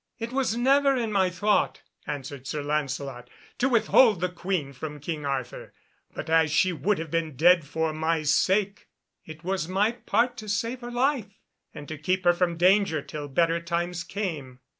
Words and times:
"It 0.17 0.31
was 0.33 0.57
never 0.57 0.95
in 0.95 1.11
my 1.11 1.29
thought," 1.29 1.83
answered 2.07 2.47
Sir 2.47 2.63
Lancelot, 2.63 3.29
"to 3.59 3.69
withhold 3.69 4.19
the 4.19 4.29
Queen 4.29 4.73
from 4.73 4.99
King 4.99 5.27
Arthur, 5.27 5.73
but 6.15 6.27
as 6.27 6.51
she 6.51 6.73
would 6.73 6.97
have 6.97 7.11
been 7.11 7.35
dead 7.35 7.65
for 7.67 7.93
my 7.93 8.23
sake 8.23 8.87
it 9.25 9.43
was 9.43 9.67
my 9.67 9.91
part 9.91 10.37
to 10.37 10.49
save 10.49 10.81
her 10.81 10.89
life, 10.89 11.37
and 11.71 11.87
to 11.87 11.99
keep 11.99 12.23
her 12.25 12.33
from 12.33 12.57
danger 12.57 12.99
till 13.03 13.27
better 13.27 13.59
times 13.59 14.03
came. 14.03 14.57